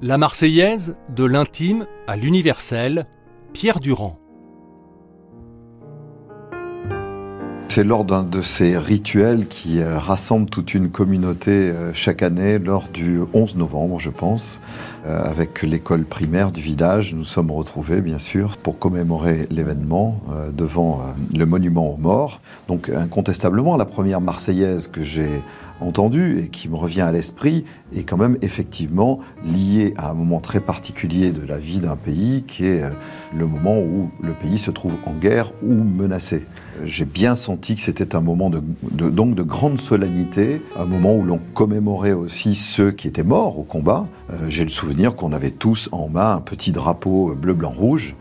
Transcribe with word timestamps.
La 0.00 0.18
Marseillaise, 0.18 0.96
de 1.08 1.24
l'intime 1.24 1.88
à 2.06 2.14
l'universel, 2.14 3.06
Pierre 3.52 3.80
Durand. 3.80 4.21
C'est 7.74 7.84
lors 7.84 8.04
d'un 8.04 8.22
de 8.22 8.42
ces 8.42 8.76
rituels 8.76 9.46
qui 9.46 9.80
euh, 9.80 9.98
rassemble 9.98 10.50
toute 10.50 10.74
une 10.74 10.90
communauté 10.90 11.50
euh, 11.50 11.94
chaque 11.94 12.22
année, 12.22 12.58
lors 12.58 12.86
du 12.92 13.20
11 13.32 13.56
novembre, 13.56 13.98
je 13.98 14.10
pense, 14.10 14.60
euh, 15.06 15.24
avec 15.24 15.62
l'école 15.62 16.04
primaire 16.04 16.52
du 16.52 16.60
village. 16.60 17.14
Nous 17.14 17.24
sommes 17.24 17.50
retrouvés, 17.50 18.02
bien 18.02 18.18
sûr, 18.18 18.58
pour 18.58 18.78
commémorer 18.78 19.46
l'événement 19.50 20.20
devant 20.52 21.14
le 21.34 21.46
monument 21.46 21.94
aux 21.94 21.96
morts. 21.96 22.42
Donc, 22.68 22.90
incontestablement, 22.90 23.78
la 23.78 23.86
première 23.86 24.20
Marseillaise 24.20 24.86
que 24.86 25.02
j'ai 25.02 25.42
entendu 25.82 26.40
et 26.40 26.48
qui 26.48 26.68
me 26.68 26.76
revient 26.76 27.02
à 27.02 27.12
l'esprit 27.12 27.64
est 27.94 28.04
quand 28.04 28.16
même 28.16 28.38
effectivement 28.42 29.20
lié 29.44 29.94
à 29.96 30.10
un 30.10 30.14
moment 30.14 30.40
très 30.40 30.60
particulier 30.60 31.30
de 31.30 31.46
la 31.46 31.58
vie 31.58 31.80
d'un 31.80 31.96
pays 31.96 32.44
qui 32.46 32.66
est 32.66 32.82
euh, 32.82 32.90
le 33.36 33.46
moment 33.46 33.78
où 33.78 34.10
le 34.22 34.32
pays 34.32 34.58
se 34.58 34.70
trouve 34.70 34.94
en 35.04 35.12
guerre 35.12 35.52
ou 35.62 35.72
menacé. 35.72 36.44
J'ai 36.84 37.04
bien 37.04 37.36
senti 37.36 37.74
que 37.74 37.80
c'était 37.80 38.14
un 38.14 38.20
moment 38.20 38.50
de, 38.50 38.62
donc 39.10 39.34
de 39.34 39.42
grande 39.42 39.78
solennité, 39.78 40.62
un 40.76 40.86
moment 40.86 41.14
où 41.14 41.22
l'on 41.22 41.40
commémorait 41.54 42.12
aussi 42.12 42.54
ceux 42.54 42.90
qui 42.90 43.08
étaient 43.08 43.22
morts 43.22 43.58
au 43.58 43.62
combat. 43.62 44.06
Euh, 44.30 44.36
j'ai 44.48 44.64
le 44.64 44.70
souvenir 44.70 45.14
qu'on 45.14 45.32
avait 45.32 45.50
tous 45.50 45.88
en 45.92 46.08
main 46.08 46.36
un 46.36 46.40
petit 46.40 46.72
drapeau 46.72 47.34
bleu, 47.34 47.54
blanc, 47.54 47.74
rouge. 47.76 48.14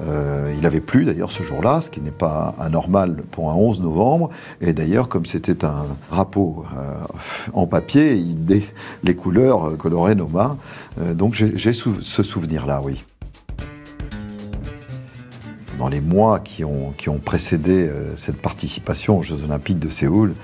Euh, 0.00 0.54
il 0.56 0.66
avait 0.66 0.80
plu 0.80 1.04
d'ailleurs 1.04 1.32
ce 1.32 1.42
jour-là, 1.42 1.80
ce 1.80 1.90
qui 1.90 2.00
n'est 2.00 2.10
pas 2.10 2.54
anormal 2.58 3.22
pour 3.30 3.50
un 3.50 3.54
11 3.54 3.80
novembre. 3.80 4.30
Et 4.60 4.72
d'ailleurs, 4.72 5.08
comme 5.08 5.26
c'était 5.26 5.64
un 5.64 5.86
drapeau 6.10 6.64
euh, 6.76 6.94
en 7.52 7.66
papier, 7.66 8.22
les 9.02 9.14
couleurs 9.14 9.76
coloraient 9.76 10.14
nos 10.14 10.28
mains. 10.28 10.56
Euh, 11.00 11.14
donc 11.14 11.34
j'ai 11.34 11.72
ce 11.72 12.22
souvenir-là, 12.22 12.80
oui. 12.84 13.04
Dans 15.78 15.88
les 15.88 16.00
mois 16.00 16.40
qui 16.40 16.64
ont, 16.64 16.92
qui 16.96 17.08
ont 17.08 17.18
précédé 17.18 17.88
cette 18.16 18.42
participation 18.42 19.18
aux 19.18 19.22
Jeux 19.22 19.38
Olympiques 19.44 19.78
de 19.78 19.88
Séoul, 19.88 20.34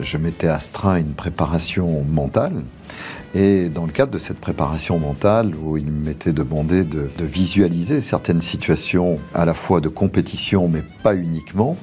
je 0.00 0.18
m'étais 0.18 0.48
astreint 0.48 0.94
à 0.94 0.98
une 0.98 1.12
préparation 1.12 2.04
mentale 2.10 2.64
et 3.34 3.68
dans 3.68 3.86
le 3.86 3.92
cadre 3.92 4.12
de 4.12 4.18
cette 4.18 4.40
préparation 4.40 4.98
mentale, 4.98 5.54
où 5.54 5.76
il 5.76 5.90
m'était 5.90 6.32
demandé 6.32 6.84
de, 6.84 7.08
visualiser 7.20 8.00
certaines 8.00 8.40
situations 8.40 9.18
à 9.34 9.44
la 9.44 9.54
fois 9.54 9.80
de 9.80 9.88
compétition, 9.88 10.68
mais 10.68 10.82
pas 11.02 11.14
uniquement, 11.14 11.76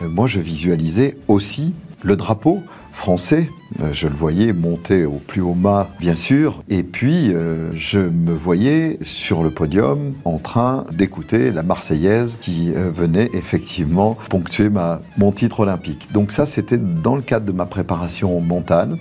moi 0.00 0.26
je 0.26 0.40
visualisais 0.40 1.16
aussi 1.28 1.74
le 2.02 2.16
drapeau 2.16 2.62
français. 2.92 3.48
Euh, 3.80 3.92
je 3.92 4.06
le 4.06 4.14
voyais 4.14 4.52
monter 4.52 5.04
au 5.04 5.12
plus 5.12 5.40
haut 5.40 5.54
mât, 5.54 5.88
bien 5.98 6.16
sûr, 6.16 6.62
et 6.68 6.82
puis 6.82 7.32
euh, 7.32 7.70
je 7.74 7.98
me 7.98 8.32
voyais 8.32 8.98
sur 9.02 9.42
le 9.42 9.50
podium 9.50 10.12
en 10.24 10.38
train 10.38 10.84
d'écouter 10.92 11.50
la 11.50 11.62
Marseillaise 11.62 12.36
qui 12.40 12.72
euh, 12.74 12.90
venait 12.94 13.30
effectivement 13.32 14.18
ponctuer 14.28 14.68
ma, 14.68 15.00
mon 15.16 15.32
titre 15.32 15.60
olympique. 15.60 16.08
Donc 16.12 16.32
ça, 16.32 16.44
c'était 16.46 16.78
dans 16.78 17.16
le 17.16 17.22
cadre 17.22 17.46
de 17.46 17.52
ma 17.52 17.66
préparation 17.66 18.40
mentale. 18.40 18.98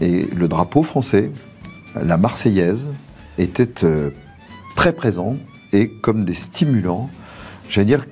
Et 0.00 0.28
le 0.34 0.46
drapeau 0.48 0.82
français, 0.82 1.30
la 2.00 2.16
Marseillaise, 2.16 2.88
était 3.38 3.68
très 4.76 4.92
présent 4.92 5.36
et 5.72 5.88
comme 5.88 6.24
des 6.24 6.34
stimulants. 6.34 7.08
J'allais 7.68 7.86
dire 7.86 8.06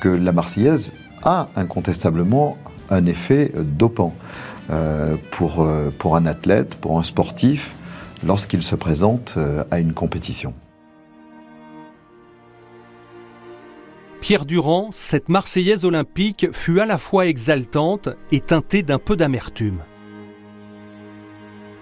que 0.00 0.08
la 0.08 0.32
Marseillaise 0.32 0.92
a 1.22 1.48
incontestablement 1.56 2.58
un 2.90 3.06
effet 3.06 3.52
dopant. 3.56 4.14
Euh, 4.70 5.16
pour, 5.32 5.62
euh, 5.62 5.90
pour 5.98 6.14
un 6.16 6.24
athlète, 6.24 6.76
pour 6.76 6.98
un 6.98 7.02
sportif, 7.02 7.74
lorsqu'il 8.24 8.62
se 8.62 8.76
présente 8.76 9.34
euh, 9.36 9.64
à 9.72 9.80
une 9.80 9.92
compétition. 9.92 10.54
Pierre 14.20 14.46
Durand, 14.46 14.90
cette 14.92 15.28
Marseillaise 15.28 15.84
olympique 15.84 16.46
fut 16.52 16.80
à 16.80 16.86
la 16.86 16.96
fois 16.96 17.26
exaltante 17.26 18.08
et 18.30 18.38
teintée 18.38 18.84
d'un 18.84 18.98
peu 18.98 19.16
d'amertume. 19.16 19.80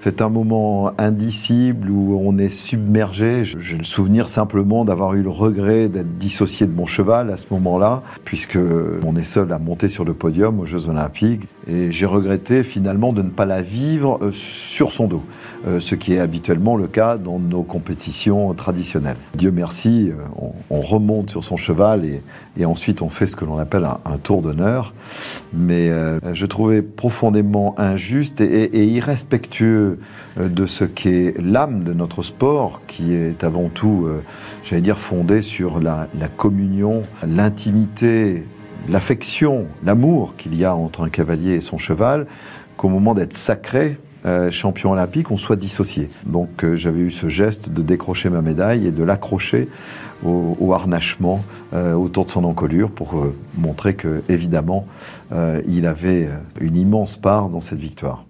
C'est 0.02 0.22
un 0.22 0.30
moment 0.30 0.92
indicible 0.96 1.90
où 1.90 2.18
on 2.24 2.38
est 2.38 2.48
submergé. 2.48 3.44
J'ai 3.44 3.76
le 3.76 3.84
souvenir 3.84 4.30
simplement 4.30 4.86
d'avoir 4.86 5.12
eu 5.12 5.22
le 5.22 5.28
regret 5.28 5.90
d'être 5.90 6.16
dissocié 6.16 6.66
de 6.66 6.72
mon 6.72 6.86
cheval 6.86 7.30
à 7.30 7.36
ce 7.36 7.44
moment-là, 7.50 8.02
puisque 8.24 8.58
on 9.04 9.14
est 9.16 9.24
seul 9.24 9.52
à 9.52 9.58
monter 9.58 9.90
sur 9.90 10.06
le 10.06 10.14
podium 10.14 10.58
aux 10.58 10.64
Jeux 10.64 10.88
Olympiques. 10.88 11.42
Et 11.68 11.92
j'ai 11.92 12.06
regretté 12.06 12.62
finalement 12.62 13.12
de 13.12 13.22
ne 13.22 13.28
pas 13.28 13.44
la 13.44 13.60
vivre 13.60 14.18
euh, 14.22 14.32
sur 14.32 14.92
son 14.92 15.06
dos, 15.06 15.22
euh, 15.66 15.78
ce 15.78 15.94
qui 15.94 16.14
est 16.14 16.18
habituellement 16.18 16.76
le 16.76 16.86
cas 16.86 17.18
dans 17.18 17.38
nos 17.38 17.62
compétitions 17.62 18.52
traditionnelles. 18.54 19.16
Dieu 19.36 19.50
merci, 19.50 20.10
euh, 20.10 20.42
on, 20.70 20.80
remonte 20.80 21.30
sur 21.30 21.44
son 21.44 21.58
cheval 21.58 22.04
et, 22.04 22.64
ensuite 22.64 23.02
on 23.02 23.10
fait 23.10 23.26
ce 23.26 23.36
que 23.36 23.44
l'on 23.44 23.58
appelle 23.58 23.84
un, 23.84 24.16
tour 24.16 24.40
d'honneur. 24.42 24.94
Mais 25.52 25.90
je 26.32 26.46
trouvais 26.46 26.82
profondément 26.82 27.74
injuste 27.78 28.40
et 28.40 28.86
irrespectueux 28.86 29.98
de 30.38 30.66
ce 30.66 30.84
qu'est 30.84 31.34
l'âme 31.38 31.84
de 31.84 31.92
notre 31.92 32.22
sport, 32.22 32.80
qui 32.86 33.14
est 33.14 33.44
avant 33.44 33.68
tout, 33.68 34.08
j'allais 34.64 34.82
dire, 34.82 34.98
fondé 34.98 35.42
sur 35.42 35.80
la, 35.80 36.08
communion, 36.36 37.02
l'intimité, 37.26 38.44
l'affection, 38.88 39.66
l'amour 39.84 40.34
qu'il 40.36 40.54
y 40.54 40.64
a 40.64 40.74
entre 40.74 41.02
un 41.02 41.08
cavalier 41.08 41.54
et 41.54 41.60
son 41.60 41.78
cheval, 41.78 42.26
qu'au 42.76 42.88
moment 42.88 43.14
d'être 43.14 43.36
sacré, 43.36 43.98
euh, 44.26 44.50
champion 44.50 44.92
olympique, 44.92 45.30
on 45.30 45.36
soit 45.36 45.56
dissocié. 45.56 46.10
Donc 46.26 46.64
j'avais 46.74 47.00
eu 47.00 47.10
ce 47.10 47.28
geste 47.28 47.70
de 47.70 47.82
décrocher 47.82 48.28
ma 48.28 48.42
médaille 48.42 48.86
et 48.86 48.92
de 48.92 49.02
l'accrocher 49.02 49.68
au, 50.24 50.72
harnachement 50.74 51.40
autour 51.72 52.26
de 52.26 52.30
son 52.30 52.44
encolure 52.44 52.90
pour 52.90 53.26
montrer 53.56 53.94
que 53.94 54.22
évidemment 54.28 54.86
il 55.66 55.86
avait 55.86 56.28
une 56.60 56.76
immense 56.76 57.16
part 57.16 57.48
dans 57.48 57.62
cette 57.62 57.78
victoire. 57.78 58.26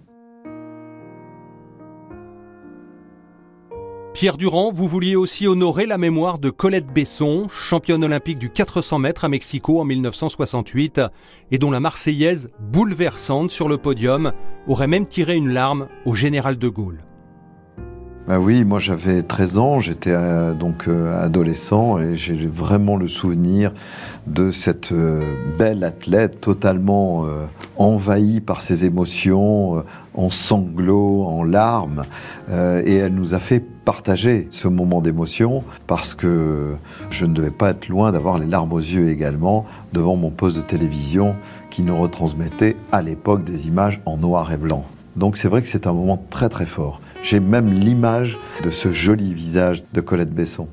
Pierre 4.21 4.37
Durand, 4.37 4.71
vous 4.71 4.87
vouliez 4.87 5.15
aussi 5.15 5.47
honorer 5.47 5.87
la 5.87 5.97
mémoire 5.97 6.37
de 6.37 6.51
Colette 6.51 6.85
Besson, 6.85 7.47
championne 7.49 8.03
olympique 8.03 8.37
du 8.37 8.51
400 8.51 8.99
mètres 8.99 9.25
à 9.25 9.29
Mexico 9.29 9.81
en 9.81 9.83
1968, 9.83 11.01
et 11.49 11.57
dont 11.57 11.71
la 11.71 11.79
Marseillaise, 11.79 12.51
bouleversante 12.59 13.49
sur 13.49 13.67
le 13.67 13.79
podium, 13.79 14.31
aurait 14.67 14.85
même 14.85 15.07
tiré 15.07 15.35
une 15.35 15.51
larme 15.51 15.87
au 16.05 16.13
général 16.13 16.59
de 16.59 16.69
Gaulle. 16.69 16.99
Bah 18.27 18.39
oui, 18.39 18.63
moi 18.63 18.77
j'avais 18.77 19.23
13 19.23 19.57
ans, 19.57 19.79
j'étais 19.79 20.11
euh, 20.13 20.53
donc 20.53 20.87
euh, 20.87 21.25
adolescent 21.25 21.97
et 21.97 22.15
j'ai 22.15 22.35
vraiment 22.45 22.95
le 22.95 23.07
souvenir 23.07 23.73
de 24.27 24.51
cette 24.51 24.91
euh, 24.91 25.21
belle 25.57 25.83
athlète 25.83 26.39
totalement 26.39 27.25
envahie 27.77 28.39
par 28.39 28.61
ses 28.61 28.85
émotions, 28.85 29.83
en 30.13 30.29
sanglots, 30.29 31.23
en 31.23 31.43
larmes, 31.43 32.03
et 32.49 32.95
elle 32.95 33.15
nous 33.15 33.33
a 33.33 33.39
fait 33.39 33.63
partager 33.85 34.47
ce 34.51 34.67
moment 34.67 35.01
d'émotion 35.01 35.63
parce 35.87 36.13
que 36.13 36.75
je 37.09 37.25
ne 37.25 37.33
devais 37.33 37.49
pas 37.49 37.71
être 37.71 37.87
loin 37.87 38.11
d'avoir 38.11 38.37
les 38.37 38.45
larmes 38.45 38.73
aux 38.73 38.79
yeux 38.79 39.09
également 39.09 39.65
devant 39.93 40.15
mon 40.15 40.29
poste 40.29 40.57
de 40.57 40.61
télévision 40.61 41.35
qui 41.71 41.81
nous 41.81 41.99
retransmettait 41.99 42.75
à 42.91 43.01
l'époque 43.01 43.43
des 43.43 43.67
images 43.67 43.99
en 44.05 44.17
noir 44.17 44.51
et 44.53 44.57
blanc. 44.57 44.85
Donc 45.15 45.37
c'est 45.37 45.47
vrai 45.47 45.61
que 45.61 45.67
c'est 45.67 45.87
un 45.87 45.93
moment 45.93 46.23
très 46.29 46.49
très 46.49 46.67
fort. 46.67 47.01
J'ai 47.23 47.39
même 47.39 47.71
l'image 47.71 48.37
de 48.63 48.71
ce 48.71 48.91
joli 48.91 49.33
visage 49.33 49.83
de 49.93 50.01
Colette 50.01 50.33
Besson. 50.33 50.67